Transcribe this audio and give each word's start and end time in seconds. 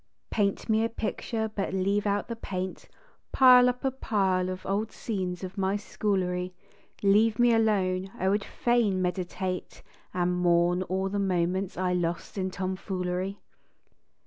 Paint 0.31 0.67
me 0.67 0.83
a 0.83 0.89
picture 0.89 1.47
but 1.53 1.75
leave 1.75 2.07
out 2.07 2.27
the 2.27 2.35
paint, 2.35 2.87
Pile 3.31 3.69
up 3.69 3.85
a 3.85 3.91
pile 3.91 4.49
of 4.49 4.65
old 4.65 4.91
scenes 4.91 5.43
of 5.43 5.59
my 5.59 5.75
schoolery, 5.75 6.55
Leave 7.03 7.37
me 7.37 7.53
alone; 7.53 8.09
I 8.17 8.27
would 8.27 8.43
fain 8.43 8.99
meditate 8.99 9.83
And 10.11 10.33
mourn 10.35 10.83
o 10.89 11.05
er 11.05 11.09
the 11.09 11.19
moments 11.19 11.77
I 11.77 11.93
lost 11.93 12.35
in 12.35 12.49
tomfoolery. 12.49 13.37